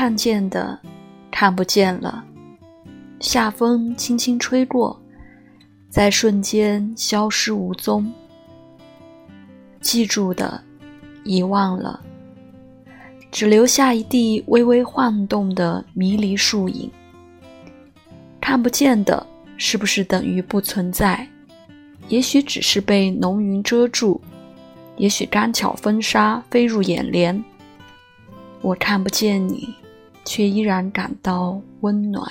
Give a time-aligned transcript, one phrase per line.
[0.00, 0.80] 看见的，
[1.30, 2.24] 看不见了。
[3.20, 4.98] 夏风轻轻吹过，
[5.90, 8.10] 在瞬间消失无踪。
[9.82, 10.64] 记住的，
[11.22, 12.00] 遗忘了，
[13.30, 16.90] 只留下一地微微晃动的迷离树影。
[18.40, 19.26] 看不见的，
[19.58, 21.28] 是不是等于不存在？
[22.08, 24.18] 也许只是被浓云遮住，
[24.96, 27.44] 也许刚巧风沙飞入眼帘。
[28.62, 29.74] 我看不见你，
[30.24, 32.26] 却依然感到温暖。